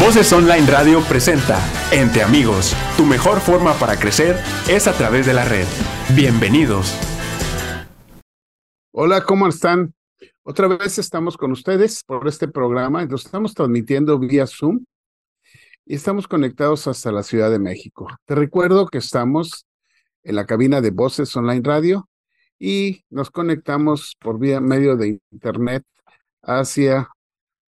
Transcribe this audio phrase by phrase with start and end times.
[0.00, 1.60] Voces Online Radio presenta
[1.92, 4.36] Entre Amigos, tu mejor forma para crecer
[4.68, 5.66] es a través de la red.
[6.16, 6.98] Bienvenidos.
[8.90, 9.92] Hola, ¿cómo están?
[10.44, 13.04] Otra vez estamos con ustedes por este programa.
[13.04, 14.82] Lo estamos transmitiendo vía Zoom
[15.84, 18.08] y estamos conectados hasta la Ciudad de México.
[18.24, 19.66] Te recuerdo que estamos
[20.22, 22.08] en la cabina de Voces Online Radio
[22.58, 25.84] y nos conectamos por vía medio de Internet
[26.42, 27.08] hacia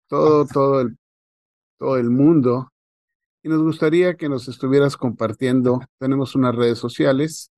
[0.07, 0.97] todo, todo el
[1.94, 2.72] el mundo.
[3.44, 5.80] Y nos gustaría que nos estuvieras compartiendo.
[6.00, 7.52] Tenemos unas redes sociales.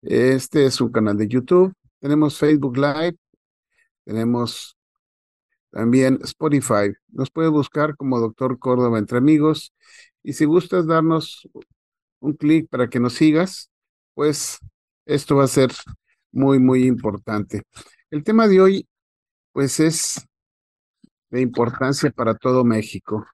[0.00, 1.74] Este es un canal de YouTube.
[2.00, 3.18] Tenemos Facebook Live.
[4.04, 4.78] Tenemos
[5.70, 6.94] también Spotify.
[7.08, 9.74] Nos puedes buscar como Doctor Córdoba entre amigos.
[10.22, 11.46] Y si gustas darnos
[12.20, 13.70] un clic para que nos sigas,
[14.14, 14.58] pues
[15.04, 15.70] esto va a ser
[16.32, 17.62] muy, muy importante.
[18.10, 18.88] El tema de hoy,
[19.52, 20.26] pues es
[21.28, 23.26] de importancia para todo México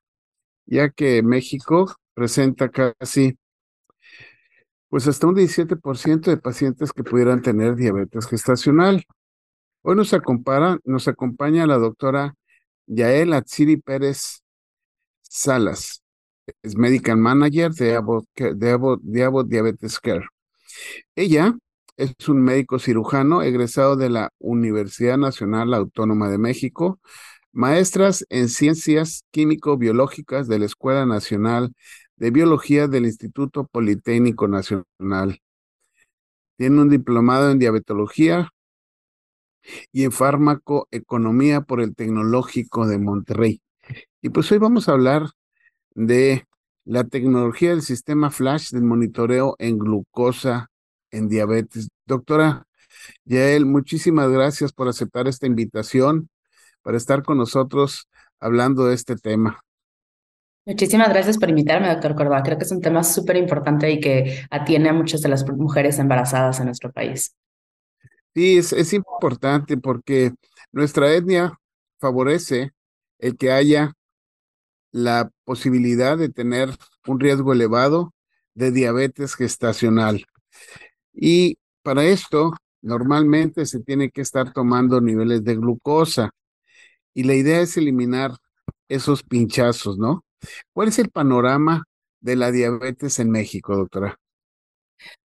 [0.67, 3.39] ya que México presenta casi,
[4.89, 9.05] pues hasta un 17% de pacientes que pudieran tener diabetes gestacional.
[9.83, 12.35] Hoy nos, acompaña, nos acompaña la doctora
[12.87, 14.43] Yael Atsiri Pérez
[15.23, 16.03] Salas,
[16.63, 20.27] es Medical Manager de Abbott, de Diabetes Care.
[21.15, 21.57] Ella
[21.97, 27.01] es un médico cirujano egresado de la Universidad Nacional Autónoma de México,
[27.57, 31.73] maestras en Ciencias Químico-Biológicas de la Escuela Nacional
[32.17, 35.41] de Biología del Instituto Politécnico Nacional.
[36.59, 38.51] Tiene un diplomado en diabetología
[39.91, 43.63] y en farmacoeconomía por el Tecnológico de Monterrey.
[44.21, 45.31] Y pues hoy vamos a hablar
[45.95, 46.45] de
[46.85, 50.69] la tecnología del sistema flash del monitoreo en glucosa
[51.11, 51.89] en diabetes.
[52.05, 52.67] Doctora
[53.25, 56.29] Yael, muchísimas gracias por aceptar esta invitación
[56.87, 59.61] para estar con nosotros hablando de este tema.
[60.65, 62.45] Muchísimas gracias por invitarme, doctor Córdoba.
[62.45, 65.99] Creo que es un tema súper importante y que atiene a muchas de las mujeres
[65.99, 67.35] embarazadas en nuestro país.
[68.37, 70.33] Sí, es, es importante porque
[70.71, 71.59] nuestra etnia
[71.99, 72.71] favorece
[73.19, 73.93] el que haya
[74.93, 76.71] la posibilidad de tener
[77.09, 78.15] un riesgo elevado
[78.55, 80.25] de diabetes gestacional.
[81.13, 86.31] Y para esto, normalmente se tiene que estar tomando niveles de glucosa
[87.17, 88.33] y la idea es eliminar
[88.91, 90.23] esos pinchazos, ¿no?
[90.75, 91.85] ¿Cuál es el panorama
[92.21, 94.21] de la diabetes en México, doctora?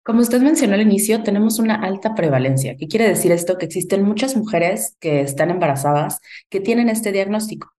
[0.03, 2.77] Como usted mencionó al inicio, tenemos una alta prevalencia.
[2.77, 3.57] ¿Qué quiere decir esto?
[3.57, 6.21] Que existen muchas mujeres que están embarazadas
[6.51, 7.76] que tienen este diagnóstico.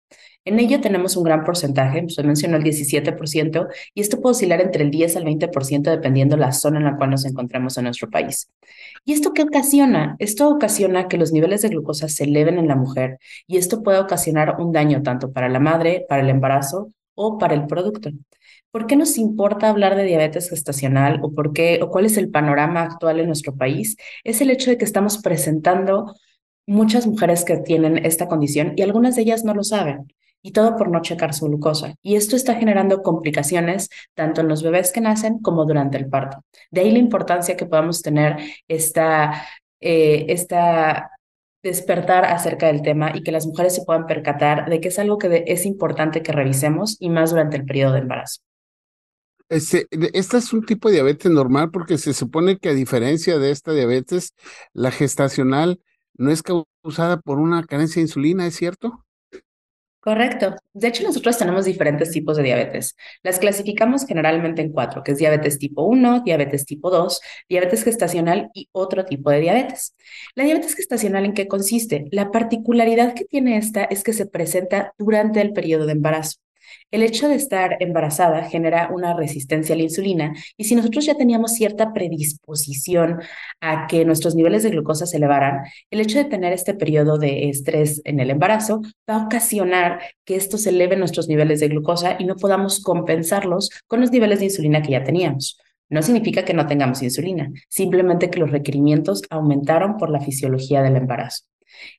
[0.47, 4.85] En ello tenemos un gran porcentaje, usted mencionó el 17%, y esto puede oscilar entre
[4.85, 8.49] el 10 al 20% dependiendo la zona en la cual nos encontramos en nuestro país.
[9.03, 10.15] ¿Y esto qué ocasiona?
[10.19, 13.99] Esto ocasiona que los niveles de glucosa se eleven en la mujer y esto puede
[13.99, 18.11] ocasionar un daño tanto para la madre, para el embarazo o para el producto.
[18.71, 22.29] ¿Por qué nos importa hablar de diabetes gestacional o por qué o cuál es el
[22.29, 23.97] panorama actual en nuestro país?
[24.23, 26.15] Es el hecho de que estamos presentando
[26.65, 30.07] muchas mujeres que tienen esta condición y algunas de ellas no lo saben
[30.41, 31.95] y todo por no checar su glucosa.
[32.01, 36.43] Y esto está generando complicaciones tanto en los bebés que nacen como durante el parto.
[36.71, 38.37] De ahí la importancia que podamos tener
[38.67, 39.45] esta,
[39.79, 41.11] eh, esta
[41.63, 45.17] despertar acerca del tema y que las mujeres se puedan percatar de que es algo
[45.17, 48.41] que es importante que revisemos y más durante el periodo de embarazo.
[49.49, 53.51] Este, esta es un tipo de diabetes normal porque se supone que a diferencia de
[53.51, 54.33] esta diabetes,
[54.73, 55.79] la gestacional
[56.15, 59.05] no es causada por una carencia de insulina, ¿es cierto?
[59.99, 60.55] Correcto.
[60.73, 62.95] De hecho, nosotros tenemos diferentes tipos de diabetes.
[63.23, 67.19] Las clasificamos generalmente en cuatro, que es diabetes tipo 1, diabetes tipo 2,
[67.49, 69.95] diabetes gestacional y otro tipo de diabetes.
[70.35, 72.05] La diabetes gestacional, ¿en qué consiste?
[72.11, 76.37] La particularidad que tiene esta es que se presenta durante el periodo de embarazo.
[76.91, 81.15] El hecho de estar embarazada genera una resistencia a la insulina y si nosotros ya
[81.15, 83.21] teníamos cierta predisposición
[83.61, 85.61] a que nuestros niveles de glucosa se elevaran,
[85.91, 90.35] el hecho de tener este periodo de estrés en el embarazo va a ocasionar que
[90.35, 94.45] esto se eleve nuestros niveles de glucosa y no podamos compensarlos con los niveles de
[94.45, 95.57] insulina que ya teníamos.
[95.89, 100.97] No significa que no tengamos insulina, simplemente que los requerimientos aumentaron por la fisiología del
[100.97, 101.45] embarazo.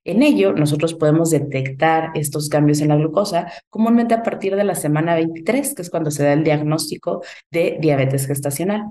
[0.05, 4.75] En ello, nosotros podemos detectar estos cambios en la glucosa comúnmente a partir de la
[4.75, 8.83] semana 23, que es cuando se da el diagnóstico de diabetes gestacional.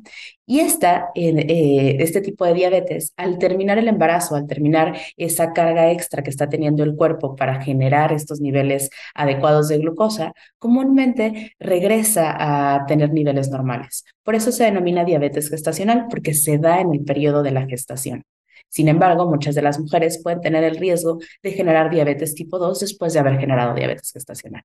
[0.46, 5.92] Y esta, eh, este tipo de diabetes, al terminar el embarazo, al terminar esa carga
[5.92, 12.36] extra que está teniendo el cuerpo para generar estos niveles adecuados de glucosa, comúnmente regresa
[12.76, 14.06] a tener niveles normales.
[14.24, 18.24] Por eso se denomina diabetes gestacional, porque se da en el periodo de la gestación.
[18.70, 22.80] Sin embargo, muchas de las mujeres pueden tener el riesgo de generar diabetes tipo 2
[22.80, 24.64] después de haber generado diabetes gestacional.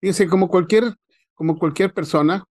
[0.00, 0.94] Fíjense, como cualquier,
[1.34, 2.44] como cualquier persona,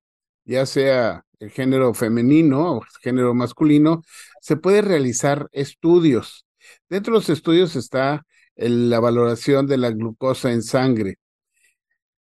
[0.46, 4.04] ya sea el género femenino o género masculino,
[4.42, 6.46] se puede realizar estudios.
[6.90, 8.26] Dentro de los estudios está
[8.56, 11.18] la valoración de la glucosa en sangre.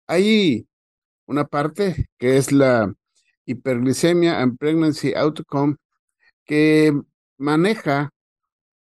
[0.06, 0.66] Hay
[1.26, 2.92] una parte que es la
[3.44, 5.76] hiperglicemia and pregnancy outcome
[6.44, 6.92] que
[7.40, 8.10] maneja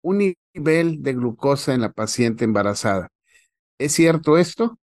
[0.03, 3.09] un nivel de glucosa en la paciente embarazada.
[3.79, 4.77] ¿Es cierto esto?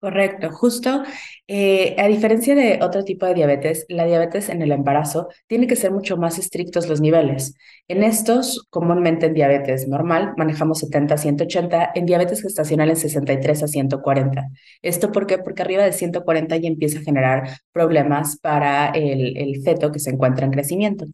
[0.00, 1.02] Correcto, justo
[1.48, 5.74] eh, a diferencia de otro tipo de diabetes, la diabetes en el embarazo tiene que
[5.74, 7.54] ser mucho más estrictos los niveles.
[7.88, 13.64] En estos, comúnmente en diabetes normal, manejamos 70 a 180, en diabetes gestacional en 63
[13.64, 14.48] a 140.
[14.82, 15.38] ¿Esto por qué?
[15.38, 20.10] Porque arriba de 140 ya empieza a generar problemas para el, el feto que se
[20.10, 21.06] encuentra en crecimiento.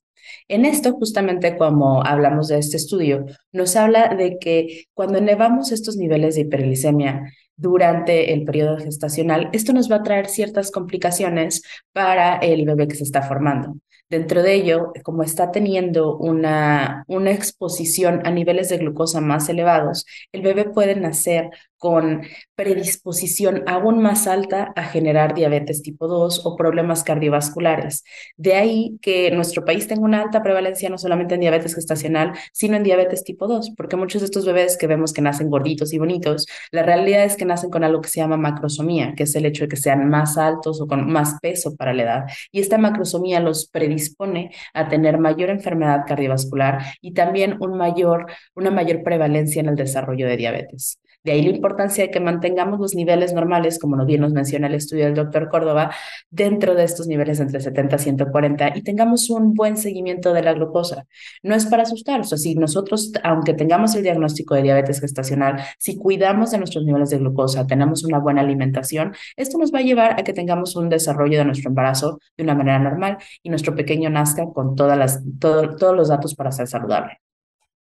[0.48, 5.96] En esto, justamente como hablamos de este estudio, nos habla de que cuando elevamos estos
[5.96, 7.22] niveles de hiperglicemia,
[7.56, 11.62] durante el periodo gestacional, esto nos va a traer ciertas complicaciones
[11.92, 13.76] para el bebé que se está formando.
[14.10, 20.04] Dentro de ello, como está teniendo una, una exposición a niveles de glucosa más elevados,
[20.30, 22.22] el bebé puede nacer con
[22.54, 28.04] predisposición aún más alta a generar diabetes tipo 2 o problemas cardiovasculares.
[28.36, 32.76] De ahí que nuestro país tenga una alta prevalencia no solamente en diabetes gestacional, sino
[32.76, 35.98] en diabetes tipo 2, porque muchos de estos bebés que vemos que nacen gorditos y
[35.98, 39.46] bonitos, la realidad es que nacen con algo que se llama macrosomía, que es el
[39.46, 42.24] hecho de que sean más altos o con más peso para la edad.
[42.52, 48.70] Y esta macrosomía los predispone a tener mayor enfermedad cardiovascular y también un mayor, una
[48.70, 50.98] mayor prevalencia en el desarrollo de diabetes.
[51.24, 54.74] De ahí la importancia de que mantengamos los niveles normales, como bien nos menciona el
[54.74, 55.90] estudio del doctor Córdoba,
[56.30, 60.52] dentro de estos niveles entre 70 y 140 y tengamos un buen seguimiento de la
[60.52, 61.06] glucosa.
[61.42, 65.62] No es para asustar, o sea, si nosotros, aunque tengamos el diagnóstico de diabetes gestacional,
[65.78, 69.82] si cuidamos de nuestros niveles de glucosa, tenemos una buena alimentación, esto nos va a
[69.82, 73.74] llevar a que tengamos un desarrollo de nuestro embarazo de una manera normal y nuestro
[73.74, 77.23] pequeño nazca con todas las, todos los datos para ser saludable.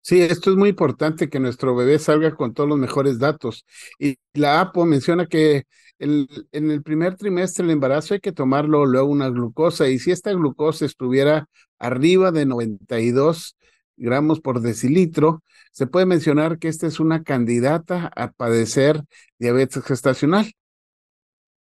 [0.00, 3.66] Sí, esto es muy importante que nuestro bebé salga con todos los mejores datos.
[3.98, 5.64] Y la APO menciona que
[5.98, 10.12] el, en el primer trimestre del embarazo hay que tomarlo luego una glucosa y si
[10.12, 11.48] esta glucosa estuviera
[11.78, 13.56] arriba de 92
[13.98, 15.42] gramos por decilitro,
[15.72, 19.02] se puede mencionar que esta es una candidata a padecer
[19.38, 20.52] diabetes gestacional.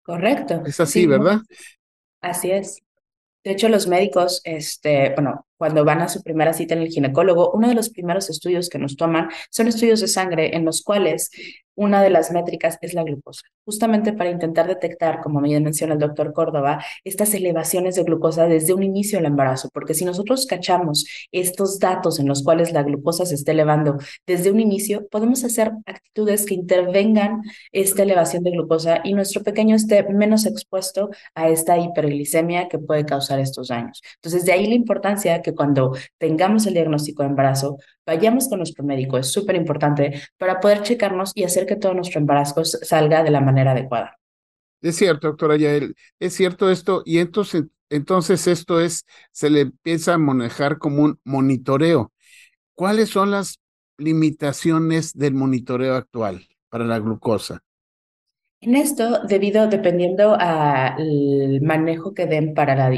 [0.04, 0.62] Correcto.
[0.66, 1.42] Es así, ¿verdad?
[2.22, 2.82] Así es.
[3.44, 7.52] De hecho, los médicos, este, bueno, cuando van a su primera cita en el ginecólogo,
[7.52, 11.32] uno de los primeros estudios que nos toman son estudios de sangre en los cuales
[11.76, 16.00] una de las métricas es la glucosa, justamente para intentar detectar, como me menciona el
[16.00, 21.06] doctor Córdoba, estas elevaciones de glucosa desde un inicio del embarazo, porque si nosotros cachamos
[21.32, 25.72] estos datos en los cuales la glucosa se está elevando desde un inicio, podemos hacer
[25.86, 27.42] actitudes que intervengan
[27.72, 33.06] esta elevación de glucosa y nuestro pequeño esté menos expuesto a esta hiperglicemia que puede
[33.06, 34.02] causar estos daños.
[34.16, 38.84] Entonces, de ahí la importancia que cuando tengamos el diagnóstico de embarazo, vayamos con nuestro
[38.84, 43.32] médico, es súper importante para poder checarnos y hacer que todo nuestro embarazo salga de
[43.32, 44.18] la manera adecuada.
[44.82, 50.14] Es cierto, doctora Yael, es cierto esto, y entonces, entonces esto es, se le empieza
[50.14, 52.14] a manejar como un monitoreo.
[52.76, 53.60] ¿Cuáles son las
[53.98, 57.65] limitaciones del monitoreo actual para la glucosa?
[58.66, 62.90] En esto, debido, dependiendo al manejo que den para,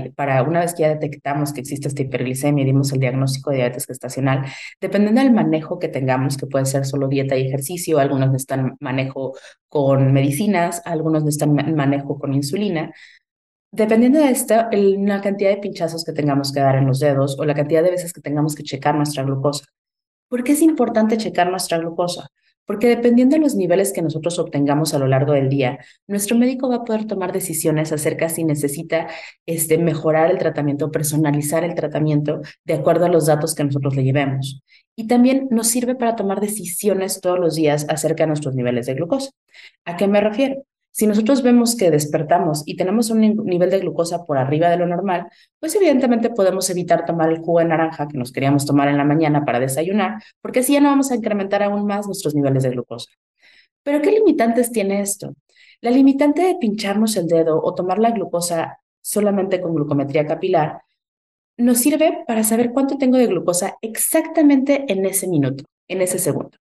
[0.43, 3.85] una vez que ya detectamos que existe esta hiperglicemia y dimos el diagnóstico de diabetes
[3.85, 4.45] gestacional,
[4.79, 9.33] dependiendo del manejo que tengamos, que puede ser solo dieta y ejercicio, algunos necesitan manejo
[9.67, 12.93] con medicinas, algunos necesitan manejo con insulina,
[13.69, 17.43] Dependiendo de esto, la cantidad de pinchazos que tengamos que dar en los dedos o
[17.43, 19.65] la cantidad de veces que tengamos que checar nuestra glucosa.
[20.29, 22.29] ¿Por qué es importante checar nuestra glucosa?
[22.67, 26.69] Porque dependiendo de los niveles que nosotros obtengamos a lo largo del día, nuestro médico
[26.69, 29.07] va a poder tomar decisiones acerca si necesita
[29.45, 34.03] este, mejorar el tratamiento, personalizar el tratamiento de acuerdo a los datos que nosotros le
[34.03, 34.61] llevemos.
[34.97, 38.95] Y también nos sirve para tomar decisiones todos los días acerca de nuestros niveles de
[38.95, 39.31] glucosa.
[39.85, 40.63] ¿A qué me refiero?
[40.97, 44.87] Si nosotros vemos que despertamos y tenemos un nivel de glucosa por arriba de lo
[44.87, 45.27] normal,
[45.59, 49.03] pues evidentemente podemos evitar tomar el jugo de naranja que nos queríamos tomar en la
[49.03, 52.71] mañana para desayunar, porque así ya no vamos a incrementar aún más nuestros niveles de
[52.71, 53.11] glucosa.
[53.83, 55.35] Pero ¿qué limitantes tiene esto?
[55.81, 60.81] La limitante de pincharnos el dedo o tomar la glucosa solamente con glucometría capilar
[61.57, 66.57] nos sirve para saber cuánto tengo de glucosa exactamente en ese minuto, en ese segundo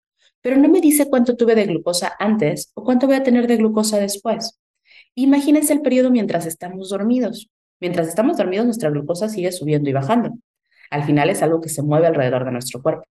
[0.46, 3.58] pero no me dice cuánto tuve de glucosa antes o cuánto voy a tener de
[3.58, 4.60] glucosa después.
[5.16, 7.50] Imagínense el periodo mientras estamos dormidos.
[7.80, 10.38] Mientras estamos dormidos, nuestra glucosa sigue subiendo y bajando.
[10.92, 13.06] Al final es algo que se mueve alrededor de nuestro cuerpo.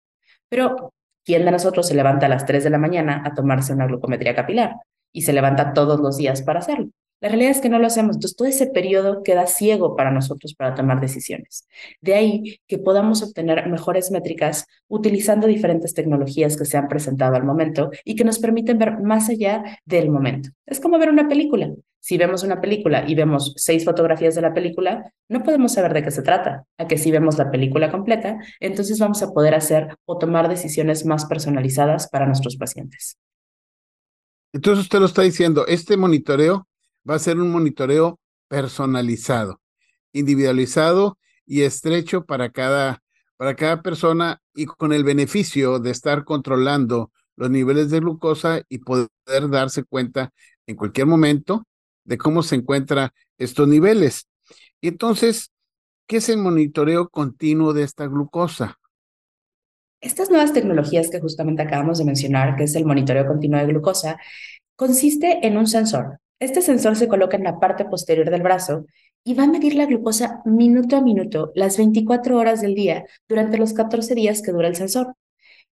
[0.50, 0.92] Pero,
[1.24, 4.34] ¿quién de nosotros se levanta a las 3 de la mañana a tomarse una glucometría
[4.34, 4.74] capilar?
[5.12, 6.90] y se levanta todos los días para hacerlo.
[7.22, 10.54] La realidad es que no lo hacemos, entonces todo ese periodo queda ciego para nosotros
[10.54, 11.68] para tomar decisiones.
[12.00, 17.44] De ahí que podamos obtener mejores métricas utilizando diferentes tecnologías que se han presentado al
[17.44, 20.50] momento y que nos permiten ver más allá del momento.
[20.66, 21.70] Es como ver una película.
[22.00, 26.02] Si vemos una película y vemos seis fotografías de la película, no podemos saber de
[26.02, 26.64] qué se trata.
[26.76, 31.06] A que si vemos la película completa, entonces vamos a poder hacer o tomar decisiones
[31.06, 33.16] más personalizadas para nuestros pacientes.
[34.52, 36.66] Entonces usted lo está diciendo, este monitoreo
[37.08, 39.60] va a ser un monitoreo personalizado,
[40.12, 43.02] individualizado y estrecho para cada,
[43.36, 48.78] para cada persona y con el beneficio de estar controlando los niveles de glucosa y
[48.78, 49.08] poder
[49.50, 50.32] darse cuenta
[50.66, 51.66] en cualquier momento
[52.04, 54.28] de cómo se encuentran estos niveles.
[54.80, 55.50] Y entonces,
[56.06, 58.78] ¿qué es el monitoreo continuo de esta glucosa?
[60.00, 64.18] Estas nuevas tecnologías que justamente acabamos de mencionar, que es el monitoreo continuo de glucosa,
[64.76, 68.86] consiste en un sensor este sensor se coloca en la parte posterior del brazo
[69.22, 73.58] y va a medir la glucosa minuto a minuto, las 24 horas del día, durante
[73.58, 75.14] los 14 días que dura el sensor.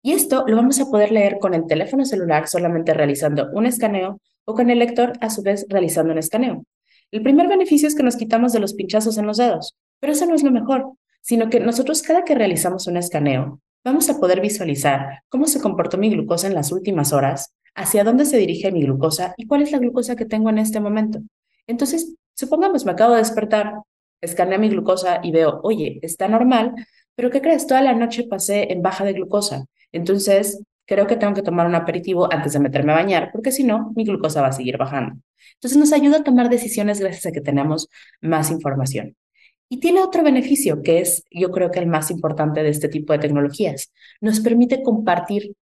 [0.02, 4.20] Y esto lo vamos a poder leer con el teléfono celular solamente realizando un escaneo
[4.44, 6.64] o con el lector a su vez realizando un escaneo.
[7.12, 10.26] El primer beneficio es que nos quitamos de los pinchazos en los dedos, pero eso
[10.26, 14.40] no es lo mejor, sino que nosotros cada que realizamos un escaneo vamos a poder
[14.40, 18.83] visualizar cómo se comportó mi glucosa en las últimas horas, hacia dónde se dirige mi
[18.83, 21.21] glucosa y cuál es la glucosa que tengo en este momento.
[21.66, 23.75] Entonces, supongamos, me acabo de despertar,
[24.21, 26.75] escaneo mi glucosa y veo, oye, está normal,
[27.14, 27.66] pero ¿qué crees?
[27.66, 29.66] Toda la noche pasé en baja de glucosa.
[29.92, 33.62] Entonces, creo que tengo que tomar un aperitivo antes de meterme a bañar, porque si
[33.62, 35.21] no, mi glucosa va a seguir bajando.
[35.54, 37.88] Entonces, nos ayuda a tomar decisiones gracias a que tenemos
[38.21, 39.16] más información.
[39.68, 43.12] Y tiene otro beneficio, que es, yo creo que el más importante de este tipo
[43.12, 43.92] de tecnologías.
[44.21, 45.54] Nos permite compartir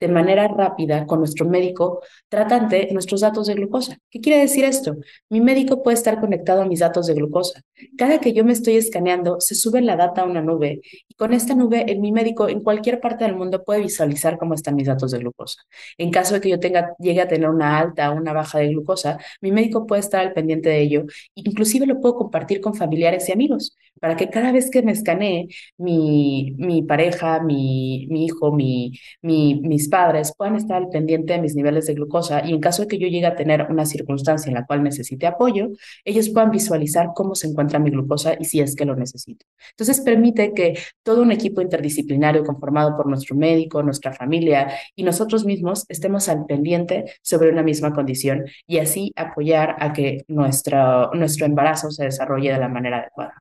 [0.00, 3.98] de manera rápida con nuestro médico tratante nuestros datos de glucosa.
[4.10, 4.96] ¿Qué quiere decir esto?
[5.28, 7.62] Mi médico puede estar conectado a mis datos de glucosa.
[7.96, 11.32] Cada que yo me estoy escaneando, se sube la data a una nube y con
[11.32, 14.86] esta nube, en mi médico en cualquier parte del mundo puede visualizar cómo están mis
[14.86, 15.62] datos de glucosa.
[15.96, 18.68] En caso de que yo tenga, llegue a tener una alta o una baja de
[18.68, 21.04] glucosa, mi médico puede estar al pendiente de ello.
[21.34, 25.48] Inclusive lo puedo compartir con familiares y amigos para que cada vez que me escanee
[25.76, 28.92] mi, mi pareja, mi, mi hijo, mi,
[29.22, 32.82] mi, mis padres puedan estar al pendiente de mis niveles de glucosa y en caso
[32.82, 35.68] de que yo llegue a tener una circunstancia en la cual necesite apoyo,
[36.04, 39.44] ellos puedan visualizar cómo se encuentra mi glucosa y si es que lo necesito.
[39.70, 45.44] Entonces permite que todo un equipo interdisciplinario conformado por nuestro médico, nuestra familia y nosotros
[45.44, 51.46] mismos estemos al pendiente sobre una misma condición y así apoyar a que nuestro, nuestro
[51.46, 53.34] embarazo se desarrolle de la manera adecuada.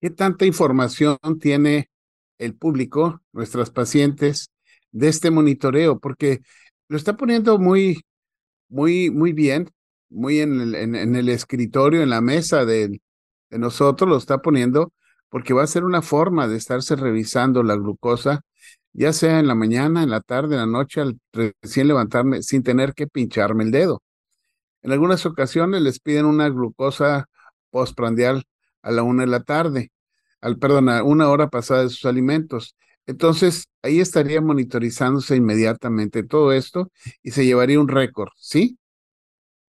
[0.00, 1.88] ¿Qué tanta información tiene
[2.38, 4.50] el público, nuestras pacientes,
[4.92, 5.98] de este monitoreo?
[5.98, 6.40] Porque
[6.88, 8.02] lo está poniendo muy,
[8.68, 9.70] muy, muy bien,
[10.08, 13.00] muy en el, en, el escritorio, en la mesa de,
[13.50, 14.92] de nosotros, lo está poniendo,
[15.28, 18.42] porque va a ser una forma de estarse revisando la glucosa,
[18.92, 22.62] ya sea en la mañana, en la tarde, en la noche, al recién levantarme, sin
[22.62, 24.02] tener que pincharme el dedo.
[24.82, 27.26] En algunas ocasiones les piden una glucosa
[27.70, 28.44] postprandial
[28.82, 29.92] a la una de la tarde,
[30.40, 32.76] al, perdón, a una hora pasada de sus alimentos.
[33.06, 36.90] Entonces, ahí estaría monitorizándose inmediatamente todo esto
[37.22, 38.78] y se llevaría un récord, ¿sí?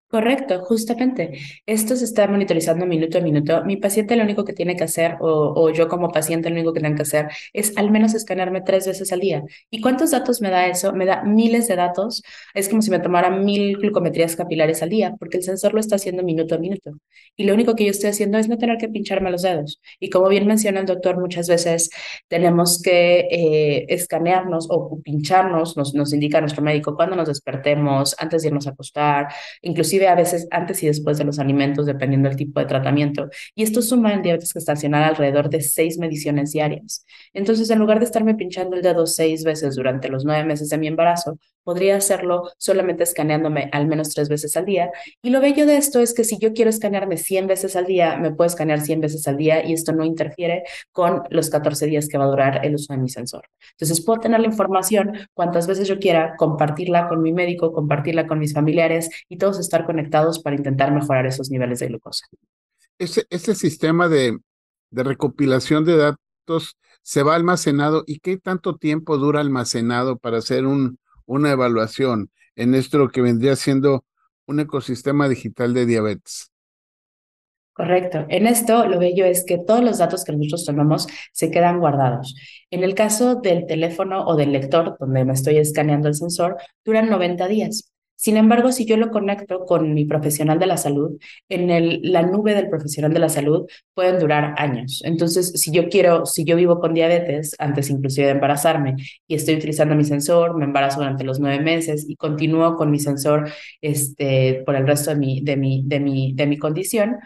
[0.08, 1.32] Correcto, justamente.
[1.66, 3.64] Esto se está monitorizando minuto a minuto.
[3.64, 6.80] Mi paciente lo único que tiene que hacer, o, yo como paciente lo único que
[6.80, 9.42] tengo que hacer, es al menos escanearme tres veces al día.
[9.68, 10.92] ¿Y cuántos datos me da eso?
[10.92, 12.22] Me da miles de datos.
[12.54, 15.96] Es como si me tomara mil glucometrías capilares al día, porque el sensor lo está
[15.96, 16.92] haciendo minuto a minuto.
[17.34, 19.80] Y lo único que yo estoy haciendo es no tener que pincharme los dedos.
[19.98, 21.90] Y como bien menciona el doctor, muchas veces
[22.28, 28.42] tenemos que eh, escanearnos o pincharnos, nos, nos indica nuestro médico cuando nos despertemos, antes
[28.42, 29.28] de irnos a acostar,
[29.62, 33.28] inclusive a veces antes y después de los alimentos, dependiendo del tipo de tratamiento.
[33.54, 37.04] Y esto suma en diabetes gestacional alrededor de seis mediciones diarias.
[37.32, 40.78] Entonces, en lugar de estarme pinchando el dedo seis veces durante los nueve meses de
[40.78, 44.92] mi embarazo, podría hacerlo solamente escaneándome al menos tres veces al día.
[45.20, 48.16] Y lo bello de esto es que si yo quiero escanearme 100 veces al día,
[48.18, 52.08] me puedo escanear 100 veces al día y esto no interfiere con los 14 días
[52.08, 53.49] que va a durar el uso de mi sensor.
[53.73, 58.38] Entonces puedo tener la información cuantas veces yo quiera, compartirla con mi médico, compartirla con
[58.38, 62.26] mis familiares y todos estar conectados para intentar mejorar esos niveles de glucosa.
[62.96, 64.38] Ese, ese sistema de,
[64.92, 70.64] de recopilación de datos se va almacenado y qué tanto tiempo dura almacenado para hacer
[70.64, 74.04] un, una evaluación en esto que vendría siendo
[74.47, 76.50] un ecosistema digital de diabetes.
[77.76, 78.25] Correcto.
[78.30, 82.35] En esto lo bello es que todos los datos que nosotros tomamos se quedan guardados.
[82.71, 86.56] En el caso del teléfono o del lector, donde me estoy escaneando el sensor,
[86.87, 87.92] duran 90 días.
[88.16, 91.18] Sin embargo, si yo lo conecto con mi profesional de la salud,
[91.49, 95.02] en la nube del profesional de la salud pueden durar años.
[95.04, 98.96] Entonces, si yo quiero, si yo vivo con diabetes, antes inclusive de embarazarme,
[99.26, 102.99] y estoy utilizando mi sensor, me embarazo durante los nueve meses y continúo con mi
[102.99, 103.50] sensor
[103.82, 107.16] este, por el resto de mi, de mi, de mi, de mi condición,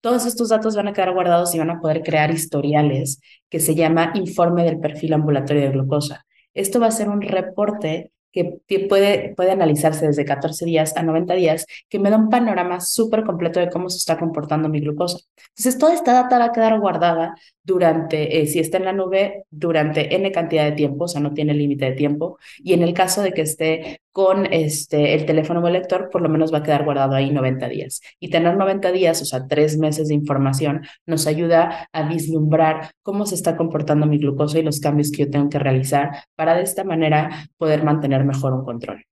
[0.00, 3.74] todos estos datos van a quedar guardados y van a poder crear historiales que se
[3.74, 6.26] llama informe del perfil ambulatorio de glucosa.
[6.54, 11.34] Esto va a ser un reporte que puede, puede analizarse desde 14 días a 90
[11.34, 15.18] días, que me da un panorama súper completo de cómo se está comportando mi glucosa.
[15.48, 19.44] Entonces, toda esta data va a quedar guardada durante, eh, si está en la nube,
[19.50, 22.94] durante N cantidad de tiempo, o sea, no tiene límite de tiempo, y en el
[22.94, 26.58] caso de que esté con este, el teléfono o el lector, por lo menos va
[26.58, 28.00] a quedar guardado ahí 90 días.
[28.18, 33.26] Y tener 90 días, o sea, tres meses de información, nos ayuda a vislumbrar cómo
[33.26, 36.62] se está comportando mi glucosa y los cambios que yo tengo que realizar para de
[36.62, 39.04] esta manera poder mantener mejor un control.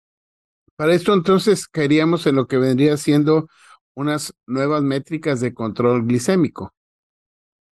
[0.75, 3.47] Para esto entonces caeríamos en lo que vendría siendo
[3.95, 6.71] unas nuevas métricas de control glicémico.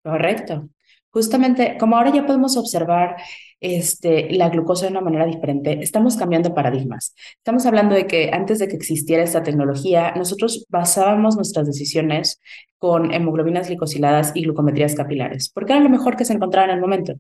[0.04, 0.70] Correcto.
[1.10, 3.16] Justamente, como ahora ya podemos observar
[3.62, 7.14] este, la glucosa de una manera diferente, estamos cambiando paradigmas.
[7.38, 12.42] Estamos hablando de que antes de que existiera esta tecnología, nosotros basábamos nuestras decisiones
[12.80, 16.82] con hemoglobinas glicosiladas y glucometrías capilares, porque era lo mejor que se encontraba en el
[16.82, 17.14] momento.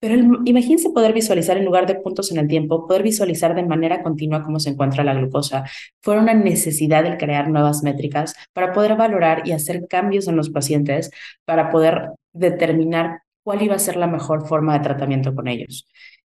[0.00, 0.14] Pero
[0.46, 4.42] imagínense poder visualizar en lugar de puntos en el tiempo, poder visualizar de manera continua
[4.42, 5.64] cómo se encuentra la glucosa.
[6.00, 10.48] Fue una necesidad de crear nuevas métricas para poder valorar y hacer cambios en los
[10.48, 11.10] pacientes,
[11.44, 15.86] para poder determinar cuál iba a ser la mejor forma de tratamiento con ellos.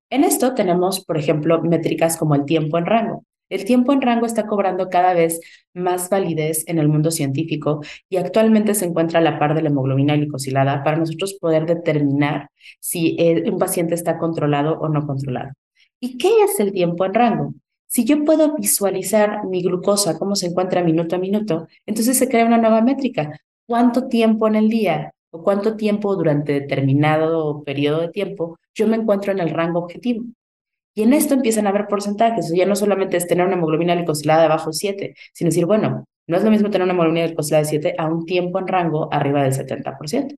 [0.10, 3.26] En esto tenemos, por ejemplo, métricas como el tiempo en rango.
[3.50, 5.40] El tiempo en rango está cobrando cada vez
[5.74, 9.70] más validez en el mundo científico y actualmente se encuentra a la par de la
[9.70, 15.52] hemoglobina glicosilada para nosotros poder determinar si un paciente está controlado o no controlado.
[16.00, 17.54] ¿Y qué es el tiempo en rango?
[17.88, 22.46] Si yo puedo visualizar mi glucosa, cómo se encuentra minuto a minuto, entonces se crea
[22.46, 23.40] una nueva métrica.
[23.68, 25.15] ¿Cuánto tiempo en el día?
[25.36, 30.24] O cuánto tiempo durante determinado periodo de tiempo yo me encuentro en el rango objetivo.
[30.94, 32.52] Y en esto empiezan a haber porcentajes.
[32.56, 36.38] ya no solamente es tener una hemoglobina glicosilada debajo de 7, sino decir, bueno, no
[36.38, 39.44] es lo mismo tener una hemoglobina glicosilada de 7 a un tiempo en rango arriba
[39.44, 40.36] del 70%.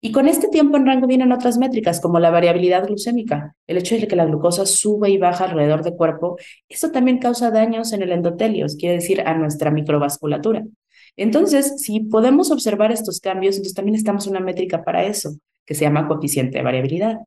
[0.00, 3.94] Y con este tiempo en rango vienen otras métricas como la variabilidad glucémica, el hecho
[3.94, 6.36] de que la glucosa sube y baja alrededor del cuerpo.
[6.68, 10.64] Esto también causa daños en el endotelio, quiere decir a nuestra microvasculatura.
[11.16, 15.34] Entonces, si podemos observar estos cambios, entonces también estamos una métrica para eso,
[15.66, 17.18] que se llama coeficiente de variabilidad.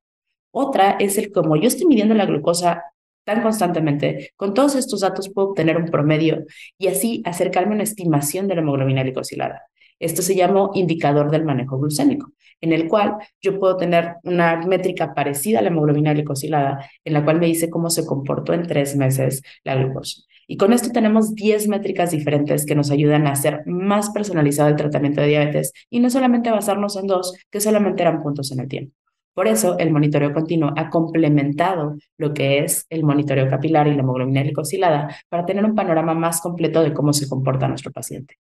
[0.51, 2.83] Otra es el como yo estoy midiendo la glucosa
[3.25, 6.45] tan constantemente, con todos estos datos puedo obtener un promedio
[6.77, 9.63] y así acercarme a una estimación de la hemoglobina glicosilada.
[9.99, 15.13] Esto se llama indicador del manejo glucémico, en el cual yo puedo tener una métrica
[15.13, 18.95] parecida a la hemoglobina glicosilada, en la cual me dice cómo se comportó en tres
[18.95, 20.21] meses la glucosa.
[20.47, 24.75] Y con esto tenemos 10 métricas diferentes que nos ayudan a hacer más personalizado el
[24.75, 28.67] tratamiento de diabetes y no solamente basarnos en dos que solamente eran puntos en el
[28.67, 28.93] tiempo.
[29.35, 33.99] Por eso, el monitoreo continuo ha complementado lo que es el monitoreo capilar y la
[33.99, 38.37] hemoglobina glicosilada para tener un panorama más completo de cómo se comporta nuestro paciente.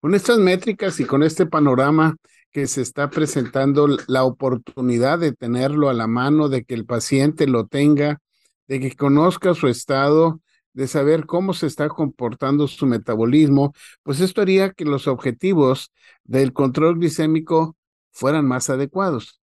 [0.00, 2.16] Con estas métricas y con este panorama
[2.50, 7.46] que se está presentando, la oportunidad de tenerlo a la mano, de que el paciente
[7.46, 8.18] lo tenga,
[8.66, 10.40] de que conozca su estado,
[10.72, 15.92] de saber cómo se está comportando su metabolismo, pues esto haría que los objetivos
[16.24, 17.76] del control glicémico
[18.10, 19.42] fueran más adecuados.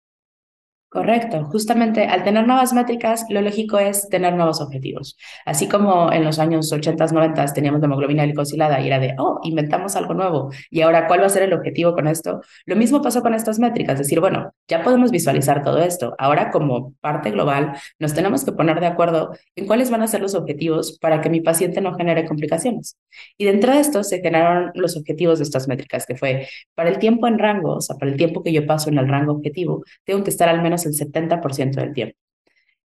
[0.95, 1.43] Correcto.
[1.51, 5.17] Justamente al tener nuevas métricas, lo lógico es tener nuevos objetivos.
[5.45, 9.97] Así como en los años 80, 90 teníamos hemoglobina glicosilada y era de, oh, inventamos
[9.97, 10.51] algo nuevo.
[10.69, 12.39] Y ahora, ¿cuál va a ser el objetivo con esto?
[12.65, 13.97] Lo mismo pasó con estas métricas.
[13.99, 16.15] Decir, bueno, ya podemos visualizar todo esto.
[16.17, 20.21] Ahora, como parte global, nos tenemos que poner de acuerdo en cuáles van a ser
[20.21, 22.97] los objetivos para que mi paciente no genere complicaciones.
[23.37, 26.99] Y dentro de esto se generaron los objetivos de estas métricas, que fue para el
[26.99, 29.83] tiempo en rango, o sea, para el tiempo que yo paso en el rango objetivo,
[30.03, 32.24] tengo que estar al menos el 70% del tiempo.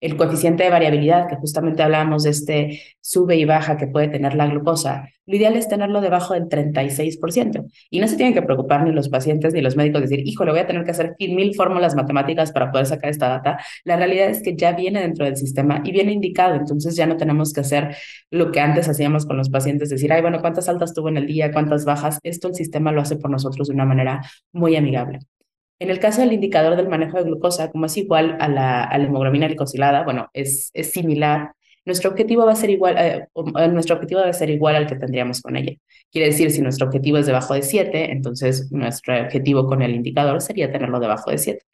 [0.01, 4.35] El coeficiente de variabilidad, que justamente hablábamos de este sube y baja que puede tener
[4.35, 7.65] la glucosa, lo ideal es tenerlo debajo del 36%.
[7.91, 10.51] Y no se tienen que preocupar ni los pacientes ni los médicos decir, hijo, le
[10.51, 13.59] voy a tener que hacer mil fórmulas matemáticas para poder sacar esta data.
[13.83, 16.55] La realidad es que ya viene dentro del sistema y viene indicado.
[16.55, 17.95] Entonces ya no tenemos que hacer
[18.31, 21.27] lo que antes hacíamos con los pacientes, decir, ay, bueno, ¿cuántas altas tuvo en el
[21.27, 21.51] día?
[21.51, 22.19] ¿Cuántas bajas?
[22.23, 25.19] Esto el sistema lo hace por nosotros de una manera muy amigable.
[25.79, 29.47] En el caso del indicador del manejo de glucosa, como es igual a la, hemoglobina
[29.47, 31.53] glicosilada, bueno, es, similar.
[31.85, 34.97] Nuestro objetivo va a ser igual, eh, eh, nuestro objetivo debe ser igual al que
[34.97, 35.73] tendríamos con ella.
[36.11, 40.41] Quiere decir, si nuestro objetivo es debajo de 7, entonces nuestro objetivo con el indicador
[40.41, 41.65] sería tenerlo debajo de 7.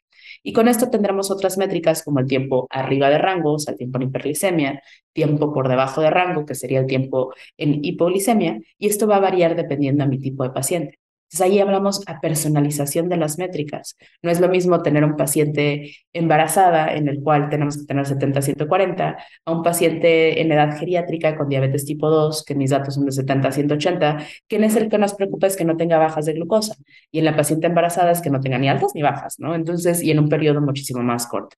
[0.42, 4.08] Y con esto tendremos otras métricas como el tiempo arriba de rango, el tiempo en
[4.08, 9.16] hiperglicemia, tiempo por debajo de rango, que sería el tiempo en hipoglicemia, y esto va
[9.16, 11.00] a variar dependiendo a mi tipo de paciente.
[11.26, 13.96] Entonces ahí hablamos a personalización de las métricas.
[14.22, 19.16] No es lo mismo tener un paciente embarazada en el cual tenemos que tener 70-140
[19.44, 23.12] a un paciente en edad geriátrica con diabetes tipo 2, que mis datos son de
[23.12, 26.76] 70-180, que es el que nos preocupa es que no tenga bajas de glucosa.
[27.10, 29.54] Y en la paciente embarazada es que no tenga ni altas ni bajas, ¿no?
[29.56, 31.56] Entonces, y en un periodo muchísimo más corto.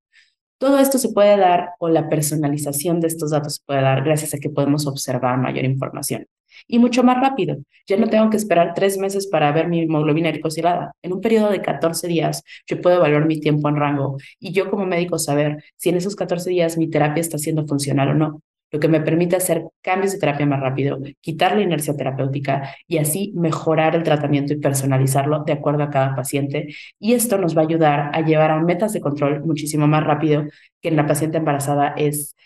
[0.59, 4.35] Todo esto se puede dar o la personalización de estos datos se puede dar gracias
[4.35, 6.27] a que podemos observar mayor información
[6.67, 7.59] y mucho más rápido.
[7.87, 10.93] Ya no tengo que esperar tres meses para ver mi hemoglobina glicosilada.
[11.03, 14.71] En un periodo de 14 días, yo puedo evaluar mi tiempo en rango y yo
[14.71, 18.43] como médico saber si en esos 14 días mi terapia está siendo funcional o no
[18.71, 22.99] lo que me permite hacer cambios de terapia más rápido, quitar la inercia terapéutica y
[22.99, 26.69] así mejorar el tratamiento y personalizarlo de acuerdo a cada paciente.
[26.99, 30.45] Y esto nos va a ayudar a llevar a metas de control muchísimo más rápido
[30.81, 32.37] que en la paciente embarazada es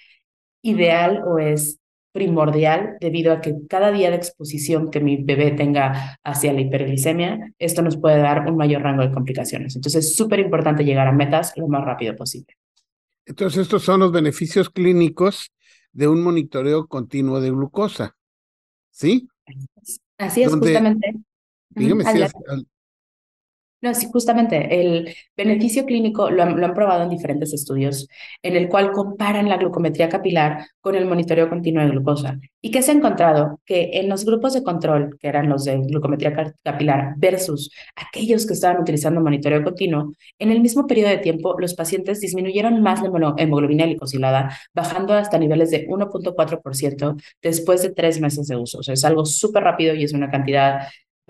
[0.63, 1.79] ideal o es
[2.13, 7.53] primordial debido a que cada día de exposición que mi bebé tenga hacia la hiperglicemia,
[7.59, 9.75] esto nos puede dar un mayor rango de complicaciones.
[9.75, 12.55] Entonces es súper importante llegar a metas lo más rápido posible.
[13.25, 15.53] Entonces estos son los beneficios clínicos
[15.93, 18.17] de un monitoreo continuo de glucosa.
[18.91, 19.29] ¿Sí?
[20.19, 21.15] Así es, justamente.
[21.71, 22.23] Dígame si
[23.83, 28.09] no, sí, justamente el beneficio clínico lo han, probado en diferentes estudios,
[28.41, 32.39] en el cual comparan la glucometría capilar con el monitoreo continuo de glucosa.
[32.61, 33.61] ¿Y qué se ha encontrado?
[33.67, 38.53] Que en los grupos de control, que eran los de glucometría capilar, versus aquellos que
[38.53, 43.11] estaban utilizando monitoreo continuo, en el mismo periodo de tiempo, los pacientes disminuyeron más la
[43.37, 48.79] hemoglobina glicosilada, bajando hasta niveles de 1.4% después de tres meses de uso.
[48.79, 50.83] O sea, es algo súper rápido y es una cantidad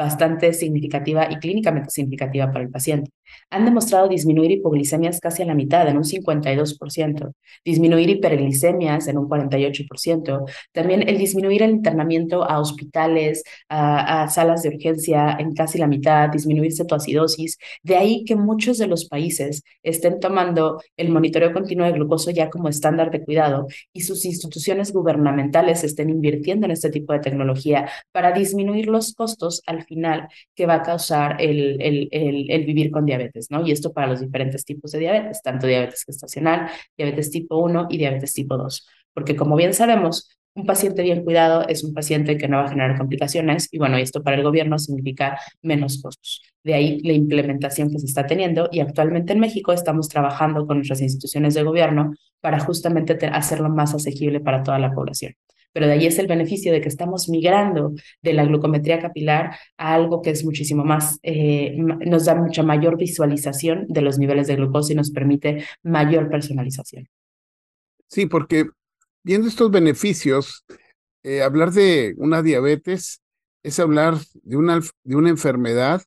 [0.02, 3.10] bastante significativa y clínicamente significativa para el paciente.
[3.50, 7.32] Han demostrado disminuir hipoglicemias casi a la mitad, en un 52%,
[7.64, 14.70] disminuir hiperglicemias en un 48%, también el disminuir el internamiento a hospitales, a, salas de
[14.70, 17.58] urgencia en casi la mitad, disminuir cetoacidosis.
[17.82, 22.50] De ahí que muchos de los países estén tomando el monitoreo continuo de glucosa ya
[22.50, 27.88] como estándar de cuidado y sus instituciones gubernamentales estén invirtiendo en este tipo de tecnología
[28.12, 33.04] para disminuir los costos al final que va a causar el, el, el, vivir con
[33.04, 33.66] diabetes, ¿no?
[33.66, 37.98] Y esto para los diferentes tipos de diabetes, tanto diabetes gestacional, diabetes tipo 1 y
[37.98, 38.88] diabetes tipo 2.
[39.14, 42.68] Porque como bien sabemos, un paciente bien cuidado es un paciente que no va a
[42.68, 46.42] generar complicaciones y bueno, esto para el gobierno significa menos costos.
[46.62, 50.76] De ahí la implementación que se está teniendo y actualmente en México estamos trabajando con
[50.78, 55.34] nuestras instituciones de gobierno para justamente hacerlo más asequible para toda la población
[55.72, 59.94] pero de ahí es el beneficio de que estamos migrando de la glucometría capilar a
[59.94, 64.56] algo que es muchísimo más, eh, nos da mucha mayor visualización de los niveles de
[64.56, 67.08] glucosa y nos permite mayor personalización.
[68.06, 68.66] Sí, porque
[69.22, 70.64] viendo estos beneficios,
[71.22, 73.22] eh, hablar de una diabetes
[73.62, 76.02] es hablar de una, de una enfermedad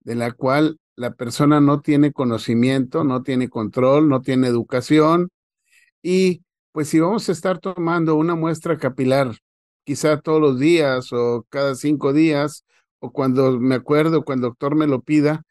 [0.00, 5.30] de la cual la persona no tiene conocimiento, no tiene control, no tiene educación
[6.02, 6.42] y
[6.80, 9.36] pues si vamos a estar tomando una muestra capilar,
[9.84, 12.64] quizá todos los días o cada cinco días,
[13.00, 15.42] o cuando me acuerdo, cuando el doctor me lo pida,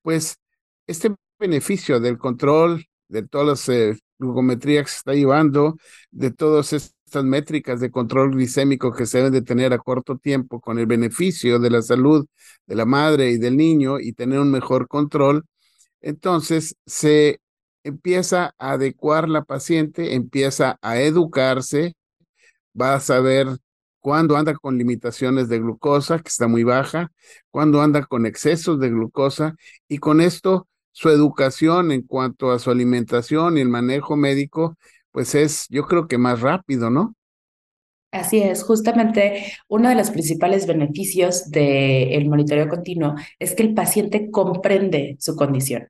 [0.00, 0.38] pues
[0.86, 5.76] este beneficio del control de todas las eh, glucometrías que se está llevando,
[6.10, 10.58] de todas estas métricas de control glicémico que se deben de tener a corto tiempo
[10.58, 12.26] con el beneficio de la salud
[12.66, 15.44] de la madre y del niño y tener un mejor control,
[16.00, 17.40] entonces se
[17.88, 21.94] empieza a adecuar la paciente, empieza a educarse,
[22.80, 23.48] va a saber
[24.00, 27.10] cuándo anda con limitaciones de glucosa, que está muy baja,
[27.50, 29.56] cuándo anda con excesos de glucosa,
[29.88, 34.76] y con esto su educación en cuanto a su alimentación y el manejo médico,
[35.12, 37.14] pues es, yo creo que más rápido, ¿no?
[38.10, 44.30] Así es, justamente uno de los principales beneficios del monitoreo continuo es que el paciente
[44.30, 45.88] comprende su condición.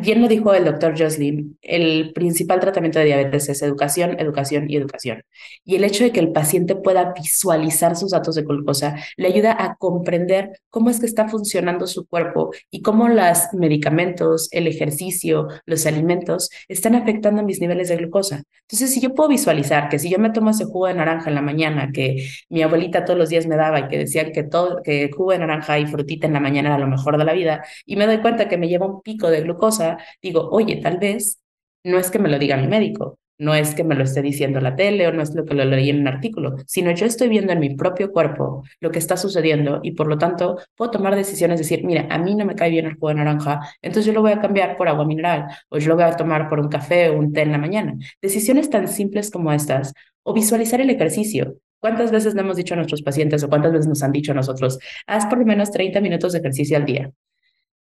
[0.00, 4.74] Bien lo dijo el doctor Joslin, el principal tratamiento de diabetes es educación, educación y
[4.74, 5.22] educación.
[5.64, 9.56] Y el hecho de que el paciente pueda visualizar sus datos de glucosa le ayuda
[9.56, 15.46] a comprender cómo es que está funcionando su cuerpo y cómo los medicamentos, el ejercicio,
[15.64, 18.42] los alimentos están afectando mis niveles de glucosa.
[18.62, 21.36] Entonces, si yo puedo visualizar que si yo me tomo ese jugo de naranja en
[21.36, 24.82] la mañana que mi abuelita todos los días me daba y que decían que todo
[24.82, 27.64] que jugo de naranja y frutita en la mañana era lo mejor de la vida
[27.86, 29.83] y me doy cuenta que me lleva un pico de glucosa
[30.22, 31.38] digo, oye, tal vez
[31.84, 34.60] no es que me lo diga mi médico, No es que me lo esté diciendo
[34.60, 37.28] la tele o no es lo que lo leí en un artículo, sino yo estoy
[37.28, 41.16] viendo en mi propio cuerpo lo que está sucediendo y por lo tanto puedo tomar
[41.16, 44.12] decisiones, decir, mira, a mí no me cae bien el jugo de naranja, entonces yo
[44.12, 46.68] lo voy a cambiar por agua mineral o yo lo voy a tomar por un
[46.68, 47.94] café o un té en la mañana.
[48.22, 49.92] Decisiones tan simples como estas
[50.22, 51.56] o visualizar el ejercicio.
[51.80, 54.34] ¿Cuántas veces le hemos dicho a nuestros pacientes o cuántas veces nos han dicho a
[54.36, 57.10] nosotros, haz por lo menos 30 minutos de ejercicio al día?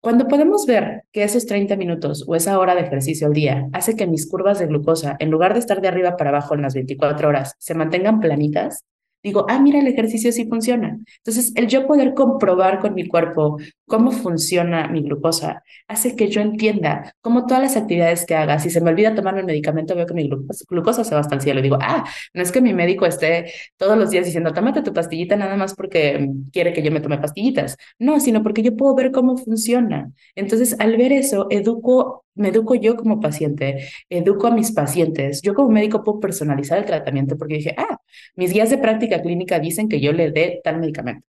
[0.01, 3.95] Cuando podemos ver que esos 30 minutos o esa hora de ejercicio al día hace
[3.95, 6.73] que mis curvas de glucosa, en lugar de estar de arriba para abajo en las
[6.73, 8.83] 24 horas, se mantengan planitas,
[9.21, 10.97] digo, ah, mira, el ejercicio sí funciona.
[11.17, 13.57] Entonces, el yo poder comprobar con mi cuerpo
[13.91, 18.69] cómo funciona mi glucosa hace que yo entienda cómo todas las actividades que haga, si
[18.69, 20.29] se me olvida tomarme el medicamento, veo que mi
[20.69, 21.59] glucosa, se va hasta el cielo.
[21.59, 24.93] Y digo, ah, no es que mi médico esté todos los días diciendo, tómate tu
[24.93, 27.75] pastillita nada más porque quiere que yo me tome pastillitas.
[27.99, 30.11] No, sino porque yo puedo ver cómo funciona.
[30.35, 35.41] Entonces, al ver eso, educo me educo yo como paciente, educo a mis pacientes.
[35.41, 37.97] Yo como médico puedo personalizar el tratamiento porque dije, ah,
[38.35, 41.30] mis guías de práctica clínica dicen que yo le dé tal medicamento.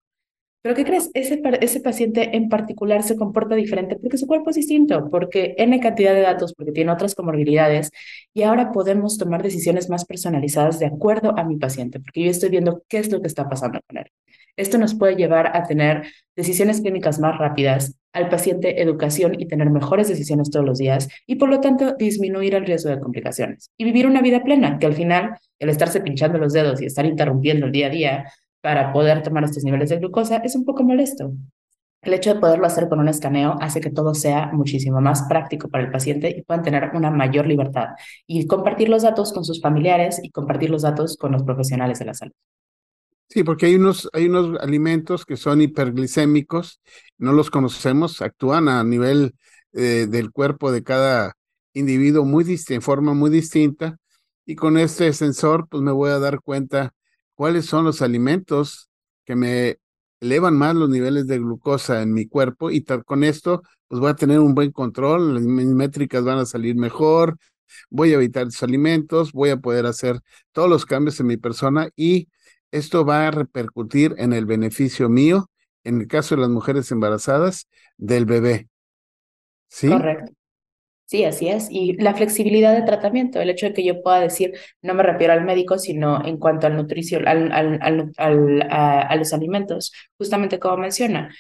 [0.65, 1.11] Pero ¿qué crees?
[1.13, 5.79] Ese, ese paciente en particular se comporta diferente porque su cuerpo es distinto, porque N
[5.79, 7.91] cantidad de datos, porque tiene otras comorbilidades
[8.33, 12.49] y ahora podemos tomar decisiones más personalizadas de acuerdo a mi paciente, porque yo estoy
[12.49, 14.05] viendo qué es lo que está pasando con él.
[14.57, 19.69] Esto nos puede llevar a tener decisiones clínicas más rápidas, al paciente educación y tener
[19.69, 23.83] mejores decisiones todos los días y por lo tanto disminuir el riesgo de complicaciones y
[23.83, 27.67] vivir una vida plena, que al final el estarse pinchando los dedos y estar interrumpiendo
[27.67, 28.25] el día a día
[28.65, 31.31] para poder tomar estos niveles de glucosa es un poco molesto.
[32.01, 35.69] El hecho de poderlo hacer con un escaneo hace que todo sea muchísimo más práctico
[35.69, 37.89] para el paciente y puedan tener una mayor libertad
[38.25, 42.05] y compartir los datos con sus familiares y compartir los datos con los profesionales de
[42.05, 42.33] la salud.
[43.29, 46.81] Sí, porque hay unos, hay unos alimentos que son hiperglicémicos,
[47.19, 49.35] no los conocemos, actúan a nivel
[49.73, 51.33] eh, del cuerpo de cada
[51.73, 53.97] individuo muy en forma muy distinta,
[54.43, 56.95] y con este sensor, pues me voy a dar cuenta
[57.35, 58.89] cuáles son los alimentos
[59.25, 59.77] que me
[60.21, 64.15] elevan más los niveles de glucosa en mi cuerpo, y con esto, pues voy a
[64.15, 67.37] tener un buen control, mis métricas van a salir mejor,
[67.89, 70.19] voy a evitar esos alimentos, voy a poder hacer
[70.51, 72.27] todos los cambios en mi persona y
[72.71, 75.49] esto va a repercutir en el beneficio mío,
[75.83, 77.67] en el caso de las mujeres embarazadas,
[77.97, 78.67] del bebé.
[79.67, 79.89] ¿Sí?
[79.89, 80.33] Correcto.
[81.07, 81.67] Sí, así es.
[81.69, 85.33] Y la flexibilidad de tratamiento, el hecho de que yo pueda decir, no me refiero
[85.33, 87.79] al médico, sino en cuanto al nutrición, al, al,
[88.17, 91.31] al, a, a los alimentos, justamente como menciona,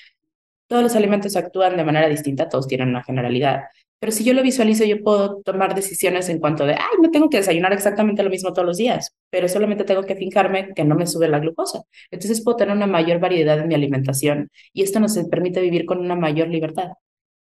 [0.67, 3.63] todos los alimentos actúan de manera distinta, todos tienen una generalidad.
[3.99, 7.29] Pero si yo lo visualizo, yo puedo tomar decisiones en cuanto de, ay, no tengo
[7.29, 10.95] que desayunar exactamente lo mismo todos los días, pero solamente tengo que fijarme que no
[10.95, 11.83] me sube la glucosa.
[12.11, 15.99] Entonces puedo tener una mayor variedad en mi alimentación y esto nos permite vivir con
[15.99, 16.89] una mayor libertad.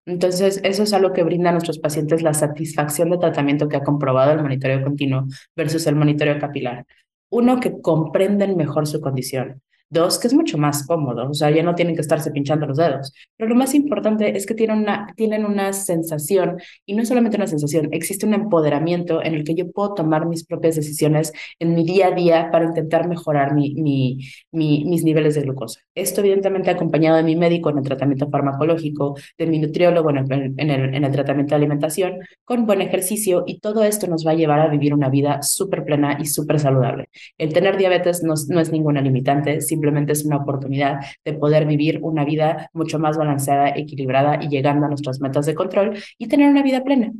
[0.06, 3.84] Entonces, eso es algo que brinda a nuestros pacientes la satisfacción de tratamiento que ha
[3.84, 6.86] comprobado el monitoreo continuo versus el monitoreo capilar.
[7.30, 9.62] Uno, que comprenden mejor su condición.
[9.92, 12.76] Dos, que es mucho más cómodo, o sea, ya no tienen que estarse pinchando los
[12.76, 13.12] dedos.
[13.36, 17.48] Pero lo más importante es que tienen una, tienen una sensación, y no solamente una
[17.48, 21.84] sensación, existe un empoderamiento en el que yo puedo tomar mis propias decisiones en mi
[21.84, 24.18] día a día para intentar mejorar mi, mi,
[24.52, 25.80] mis niveles de glucosa.
[25.96, 30.54] Esto evidentemente acompañado de mi médico en el tratamiento farmacológico, de mi nutriólogo en el,
[30.56, 34.30] en el, en el tratamiento de alimentación, con buen ejercicio, y todo esto nos va
[34.30, 37.08] a llevar a vivir una vida súper plena y súper saludable.
[37.38, 42.00] El tener diabetes no, no es ninguna limitante, simplemente es una oportunidad de poder vivir
[42.02, 46.50] una vida mucho más balanceada, equilibrada y llegando a nuestras metas de control y tener
[46.50, 47.12] una vida plena.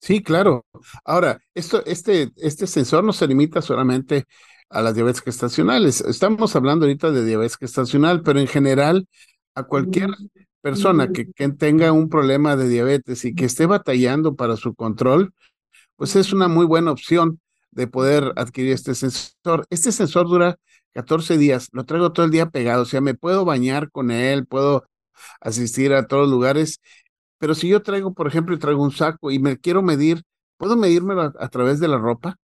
[0.00, 0.66] Sí, claro.
[1.02, 4.24] Ahora, esto, este, este sensor no se limita solamente
[4.68, 6.02] a las diabetes gestacionales.
[6.02, 9.06] Estamos hablando ahorita de diabetes gestacional, pero en general
[9.54, 10.10] a cualquier
[10.60, 15.32] persona que, que, tenga un problema de diabetes y que esté batallando para su control,
[15.96, 19.66] pues es una muy buena opción de poder adquirir este sensor.
[19.70, 20.56] Este sensor dura
[20.94, 24.46] 14 días, lo traigo todo el día pegado, o sea, me puedo bañar con él,
[24.46, 24.86] puedo
[25.40, 26.80] asistir a todos lugares,
[27.38, 30.22] pero si yo traigo, por ejemplo, y traigo un saco y me quiero medir,
[30.58, 32.38] ¿puedo medírmelo a través de la ropa?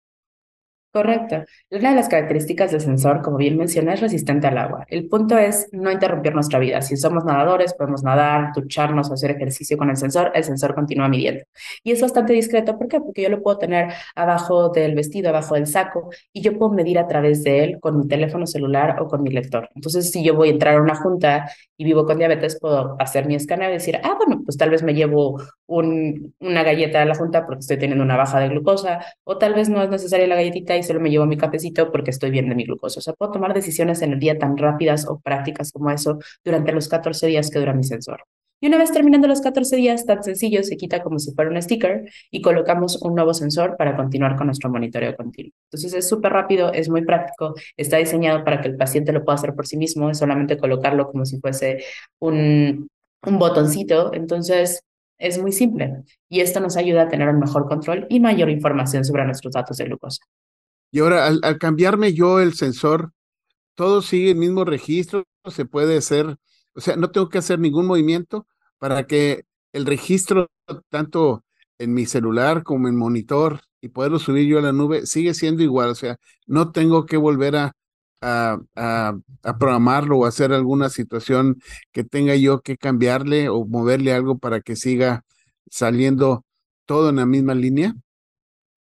[0.91, 1.43] Correcto.
[1.69, 4.86] Una de las características del sensor, como bien mencioné, es resistente al agua.
[4.89, 6.82] El punto es no interrumpir nuestra vida.
[6.82, 11.43] Si somos nadadores, podemos nadar, ducharnos, hacer ejercicio con el sensor, el sensor continúa midiendo.
[11.84, 12.75] Y es bastante discreto.
[12.75, 12.99] ¿Por qué?
[12.99, 16.97] Porque yo lo puedo tener abajo del vestido, abajo del saco, y yo puedo medir
[16.97, 19.69] a través de él con mi teléfono celular o con mi lector.
[19.75, 23.28] Entonces, si yo voy a entrar a una junta y vivo con diabetes, puedo hacer
[23.28, 27.06] mi escáner y decir, ah, bueno, pues tal vez me llevo un, una galleta a
[27.06, 30.25] la junta porque estoy teniendo una baja de glucosa, o tal vez no es necesaria
[30.25, 33.00] la galletita y solo me llevo mi cafecito porque estoy bien de mi glucosa.
[33.00, 36.72] O sea, puedo tomar decisiones en el día tan rápidas o prácticas como eso durante
[36.72, 38.24] los 14 días que dura mi sensor.
[38.62, 41.62] Y una vez terminando los 14 días, tan sencillo, se quita como si fuera un
[41.62, 45.54] sticker y colocamos un nuevo sensor para continuar con nuestro monitoreo continuo.
[45.68, 49.36] Entonces es súper rápido, es muy práctico, está diseñado para que el paciente lo pueda
[49.36, 51.84] hacer por sí mismo, es solamente colocarlo como si fuese
[52.20, 52.89] un,
[53.26, 54.13] un botoncito.
[54.13, 54.82] Entonces
[55.18, 59.06] es muy simple y esto nos ayuda a tener un mejor control y mayor información
[59.06, 60.24] sobre nuestros datos de glucosa.
[60.91, 63.12] Y ahora, al, al cambiarme yo el sensor,
[63.75, 66.38] todo sigue el mismo registro, se puede hacer
[66.80, 68.47] o sea, no tengo que hacer ningún movimiento
[68.78, 70.49] para que el registro,
[70.89, 71.43] tanto
[71.78, 75.62] en mi celular como en monitor, y poderlo subir yo a la nube, sigue siendo
[75.63, 75.89] igual.
[75.89, 77.73] O sea, no tengo que volver a,
[78.21, 84.38] a, a, programarlo o hacer alguna situación que tenga yo que cambiarle o moverle algo
[84.38, 85.23] para que siga
[85.69, 86.45] saliendo
[86.86, 87.93] todo en la misma línea.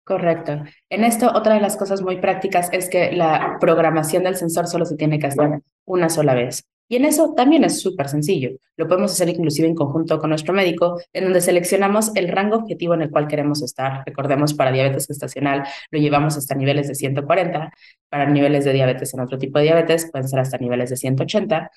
[0.05, 0.63] Correcto.
[0.89, 4.85] En esto, otra de las cosas muy prácticas es que la programación del sensor solo
[4.85, 6.63] se tiene que hacer una sola vez.
[6.87, 8.51] Y en eso también es súper sencillo.
[8.77, 12.93] Lo podemos hacer inclusive en conjunto con nuestro médico, en donde seleccionamos el rango objetivo
[12.93, 14.03] en el cual queremos estar.
[14.05, 17.73] Recordemos, para diabetes gestacional lo llevamos hasta niveles de 140,
[18.07, 21.71] para niveles de diabetes en otro tipo de diabetes pueden ser hasta niveles de 180.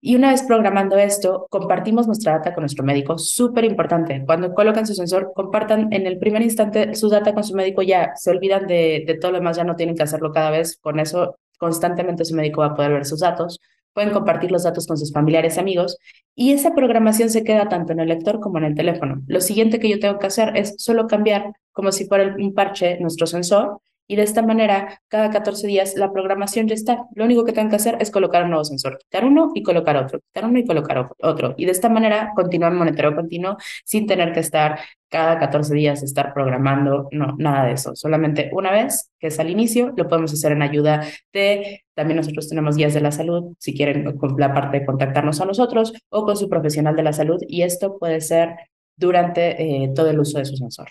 [0.00, 4.22] Y una vez programando esto, compartimos nuestra data con nuestro médico, súper importante.
[4.24, 8.12] Cuando colocan su sensor, compartan en el primer instante su data con su médico, ya
[8.16, 10.78] se olvidan de, de todo lo demás, ya no tienen que hacerlo cada vez.
[10.80, 13.60] Con eso, constantemente su médico va a poder ver sus datos
[13.92, 15.98] pueden compartir los datos con sus familiares y amigos
[16.34, 19.22] y esa programación se queda tanto en el lector como en el teléfono.
[19.26, 22.98] Lo siguiente que yo tengo que hacer es solo cambiar como si fuera un parche
[23.00, 27.06] nuestro sensor y de esta manera, cada 14 días la programación ya está.
[27.14, 29.96] Lo único que tengo que hacer es colocar un nuevo sensor, quitar uno y colocar
[29.96, 31.54] otro, quitar uno y colocar otro.
[31.56, 36.34] Y de esta manera continuar monitoreo continuo sin tener que estar cada 14 días estar
[36.34, 37.94] programando, no, nada de eso.
[37.94, 42.48] Solamente una vez, que es al inicio, lo podemos hacer en ayuda de, también nosotros
[42.48, 46.36] tenemos guías de la salud, si quieren la parte de contactarnos a nosotros o con
[46.36, 47.40] su profesional de la salud.
[47.46, 48.56] Y esto puede ser
[48.96, 50.88] durante eh, todo el uso de su sensor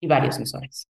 [0.00, 0.88] y varios sensores.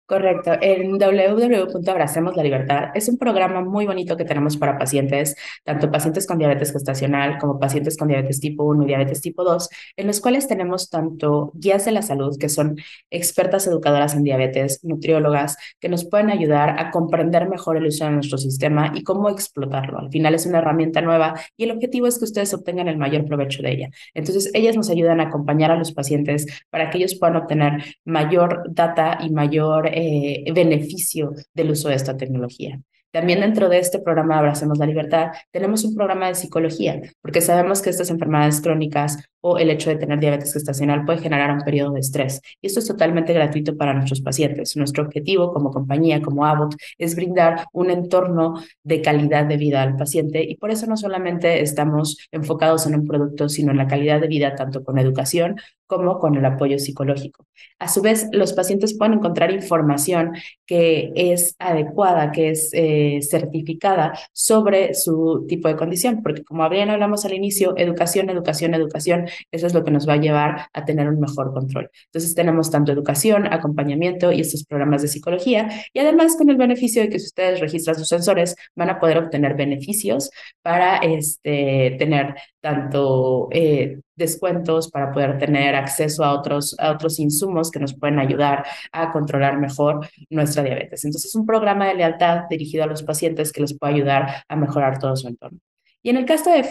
[0.07, 0.53] Correcto.
[0.61, 6.37] En www.abracemos libertad es un programa muy bonito que tenemos para pacientes, tanto pacientes con
[6.37, 9.67] diabetes gestacional como pacientes con diabetes tipo 1 y diabetes tipo 2,
[9.97, 12.77] en los cuales tenemos tanto guías de la salud, que son
[13.09, 18.11] expertas educadoras en diabetes, nutriólogas, que nos pueden ayudar a comprender mejor el uso de
[18.11, 19.99] nuestro sistema y cómo explotarlo.
[19.99, 23.25] Al final es una herramienta nueva y el objetivo es que ustedes obtengan el mayor
[23.25, 23.89] provecho de ella.
[24.13, 28.63] Entonces, ellas nos ayudan a acompañar a los pacientes para que ellos puedan obtener mayor
[28.69, 32.79] data y mayor eh, beneficio del uso de esta tecnología.
[33.11, 37.81] También dentro de este programa Abracemos la Libertad tenemos un programa de psicología, porque sabemos
[37.81, 41.93] que estas enfermedades crónicas o el hecho de tener diabetes gestacional puede generar un periodo
[41.93, 42.41] de estrés.
[42.61, 44.75] Y esto es totalmente gratuito para nuestros pacientes.
[44.75, 49.95] Nuestro objetivo como compañía, como Abbott, es brindar un entorno de calidad de vida al
[49.95, 54.21] paciente y por eso no solamente estamos enfocados en un producto, sino en la calidad
[54.21, 57.45] de vida tanto con educación como con el apoyo psicológico.
[57.79, 60.33] A su vez, los pacientes pueden encontrar información
[60.65, 66.89] que es adecuada, que es eh, certificada sobre su tipo de condición, porque como bien
[66.89, 70.85] hablamos al inicio, educación, educación, educación, eso es lo que nos va a llevar a
[70.85, 71.89] tener un mejor control.
[72.05, 77.01] Entonces tenemos tanto educación, acompañamiento y estos programas de psicología, y además con el beneficio
[77.01, 80.29] de que si ustedes registran sus sensores, van a poder obtener beneficios
[80.61, 87.71] para este, tener tanto eh, descuentos para poder tener acceso a otros, a otros insumos
[87.71, 91.05] que nos pueden ayudar a controlar mejor nuestra diabetes.
[91.05, 94.55] Entonces, es un programa de lealtad dirigido a los pacientes que les puede ayudar a
[94.55, 95.59] mejorar todo su entorno.
[96.03, 96.63] Y en el caso de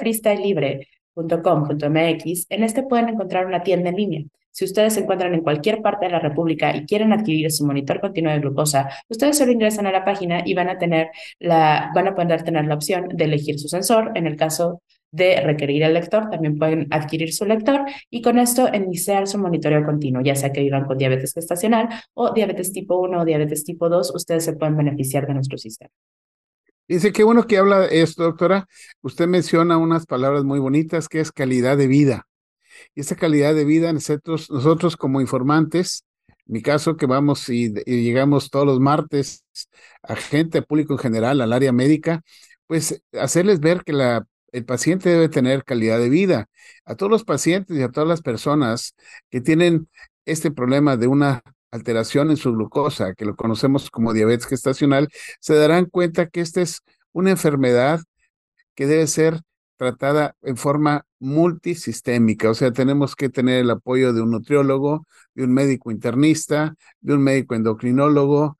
[1.16, 4.24] freestylelibre.com.mx, en este pueden encontrar una tienda en línea.
[4.50, 8.00] Si ustedes se encuentran en cualquier parte de la República y quieren adquirir su monitor
[8.00, 12.08] continuo de glucosa, ustedes solo ingresan a la página y van a tener la, van
[12.08, 14.12] a poder tener la opción de elegir su sensor.
[14.14, 18.68] En el caso de requerir el lector, también pueden adquirir su lector y con esto
[18.72, 23.20] iniciar su monitoreo continuo, ya sea que vivan con diabetes gestacional o diabetes tipo 1
[23.20, 25.90] o diabetes tipo 2, ustedes se pueden beneficiar de nuestro sistema.
[26.88, 28.68] Dice, qué bueno que habla esto, doctora.
[29.02, 32.26] Usted menciona unas palabras muy bonitas que es calidad de vida.
[32.94, 37.72] Y esa calidad de vida, nosotros, nosotros como informantes, en mi caso que vamos y,
[37.86, 39.44] y llegamos todos los martes
[40.02, 42.22] a gente, público en general, al área médica,
[42.66, 46.48] pues hacerles ver que la el paciente debe tener calidad de vida.
[46.86, 48.94] A todos los pacientes y a todas las personas
[49.30, 49.88] que tienen
[50.24, 55.08] este problema de una alteración en su glucosa, que lo conocemos como diabetes gestacional,
[55.40, 56.80] se darán cuenta que esta es
[57.12, 58.00] una enfermedad
[58.74, 59.40] que debe ser
[59.76, 65.44] tratada en forma multisistémica, o sea, tenemos que tener el apoyo de un nutriólogo, de
[65.44, 68.58] un médico internista, de un médico endocrinólogo,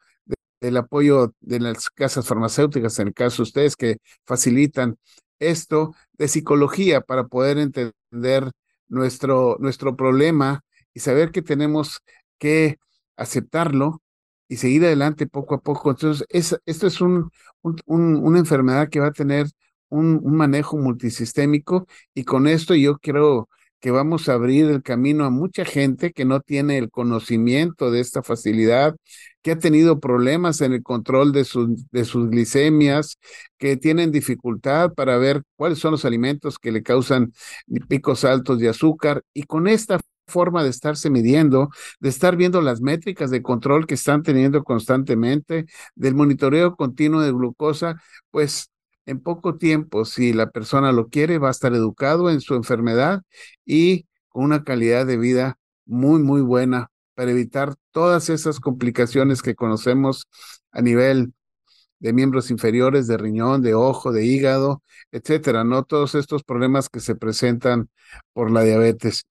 [0.61, 4.97] del apoyo de las casas farmacéuticas, en el caso de ustedes que facilitan
[5.39, 8.51] esto, de psicología para poder entender
[8.89, 10.63] nuestro, nuestro problema
[10.95, 12.01] y saber que tenemos
[12.39, 12.79] que
[13.17, 14.03] aceptarlo
[14.49, 15.91] y seguir adelante poco a poco.
[15.91, 16.27] Entonces,
[16.67, 17.31] esto es un,
[17.87, 19.47] una enfermedad que va a tener
[19.89, 23.49] un, manejo multisistémico y con esto yo creo
[23.81, 28.01] que vamos a abrir el camino a mucha gente que no tiene el conocimiento de
[28.01, 28.97] esta facilidad,
[29.43, 31.47] que ha tenido problemas en el control de,
[31.93, 33.19] de sus glicemias,
[33.59, 37.33] que tienen dificultad para ver cuáles son los alimentos que le causan
[37.89, 41.71] picos altos de azúcar y con esta forma de estarse midiendo,
[42.01, 47.33] de estar viendo las métricas de control que están teniendo constantemente, del monitoreo continuo de
[47.33, 48.01] glucosa,
[48.31, 48.71] pues
[49.07, 53.23] en poco tiempo, si la persona lo quiere, va a estar educado en su enfermedad
[53.65, 59.55] y con una calidad de vida muy, muy buena para evitar todas esas complicaciones que
[59.55, 60.27] conocemos
[60.73, 61.33] a nivel
[61.99, 65.85] de miembros inferiores, de riñón, de ojo, de hígado, etcétera, ¿no?
[65.85, 67.89] Todos estos problemas que se presentan
[68.33, 69.27] por la diabetes.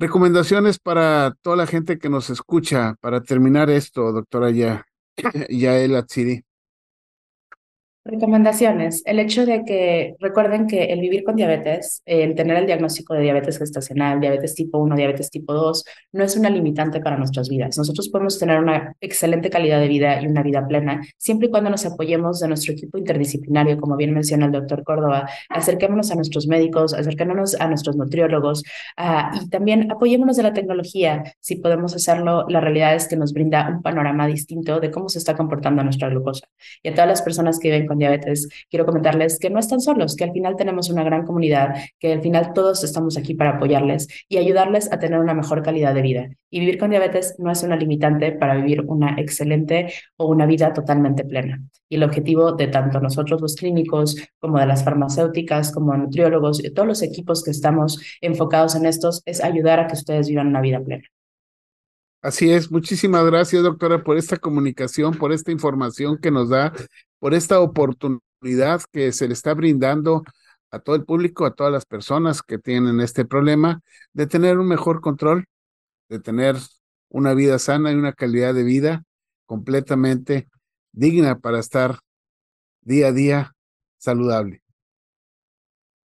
[0.00, 4.86] Recomendaciones para toda la gente que nos escucha para terminar esto, doctora Ya,
[5.50, 6.42] Yael Atsiri.
[8.02, 9.02] Recomendaciones.
[9.04, 13.20] El hecho de que recuerden que el vivir con diabetes, el tener el diagnóstico de
[13.20, 17.76] diabetes gestacional, diabetes tipo 1, diabetes tipo 2, no es una limitante para nuestras vidas.
[17.76, 21.68] Nosotros podemos tener una excelente calidad de vida y una vida plena, siempre y cuando
[21.68, 26.46] nos apoyemos de nuestro equipo interdisciplinario, como bien menciona el doctor Córdoba, acerquémonos a nuestros
[26.46, 28.62] médicos, acerquémonos a nuestros nutriólogos
[28.96, 31.22] uh, y también apoyémonos de la tecnología.
[31.40, 35.18] Si podemos hacerlo, la realidad es que nos brinda un panorama distinto de cómo se
[35.18, 36.46] está comportando nuestra glucosa.
[36.82, 40.14] Y a todas las personas que viven con diabetes, quiero comentarles que no están solos,
[40.14, 44.06] que al final tenemos una gran comunidad, que al final todos estamos aquí para apoyarles
[44.28, 46.28] y ayudarles a tener una mejor calidad de vida.
[46.50, 50.72] Y vivir con diabetes no es una limitante para vivir una excelente o una vida
[50.72, 51.64] totalmente plena.
[51.88, 56.70] Y el objetivo de tanto nosotros los clínicos como de las farmacéuticas, como nutriólogos y
[56.70, 60.60] todos los equipos que estamos enfocados en estos es ayudar a que ustedes vivan una
[60.60, 61.02] vida plena.
[62.22, 66.72] Así es, muchísimas gracias doctora por esta comunicación, por esta información que nos da,
[67.18, 70.22] por esta oportunidad que se le está brindando
[70.70, 73.80] a todo el público, a todas las personas que tienen este problema,
[74.12, 75.46] de tener un mejor control,
[76.08, 76.56] de tener
[77.08, 79.04] una vida sana y una calidad de vida
[79.46, 80.48] completamente
[80.92, 81.98] digna para estar
[82.82, 83.52] día a día
[83.96, 84.62] saludable.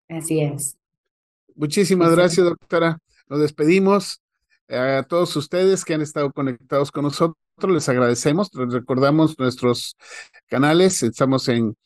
[0.09, 0.77] Así es.
[1.55, 2.99] Muchísimas gracias, doctora.
[3.29, 4.24] Nos despedimos.
[4.69, 7.37] A todos ustedes que han estado conectados con nosotros,
[7.69, 8.51] les agradecemos.
[8.55, 9.97] Les recordamos nuestros
[10.47, 11.03] canales.
[11.03, 11.77] Estamos en,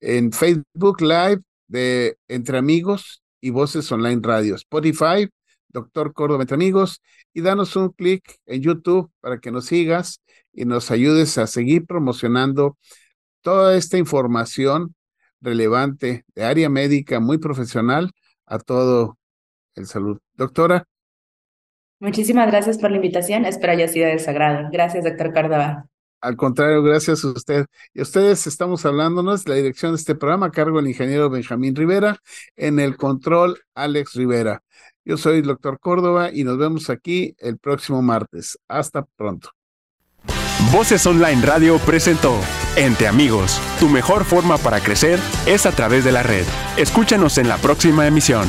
[0.00, 5.28] en Facebook Live de Entre Amigos y Voces Online Radio, Spotify,
[5.68, 7.02] Doctor Córdoba Entre Amigos,
[7.32, 10.20] y danos un clic en YouTube para que nos sigas
[10.52, 12.76] y nos ayudes a seguir promocionando
[13.40, 14.94] toda esta información
[15.40, 18.12] relevante de área médica muy profesional
[18.46, 19.18] a todo
[19.74, 20.18] el salud.
[20.34, 20.86] Doctora,
[22.00, 23.44] Muchísimas gracias por la invitación.
[23.44, 24.68] Espero haya sido de sagrado.
[24.72, 25.86] Gracias, doctor Córdoba.
[26.22, 27.66] Al contrario, gracias a usted.
[27.94, 31.30] Y a ustedes estamos hablándonos de la dirección de este programa a cargo del ingeniero
[31.30, 32.18] Benjamín Rivera,
[32.56, 34.62] en el control Alex Rivera.
[35.04, 38.58] Yo soy el doctor Córdoba y nos vemos aquí el próximo martes.
[38.68, 39.50] Hasta pronto.
[40.72, 42.38] Voces Online Radio presentó
[42.76, 43.60] Entre Amigos.
[43.78, 46.44] Tu mejor forma para crecer es a través de la red.
[46.76, 48.46] Escúchanos en la próxima emisión.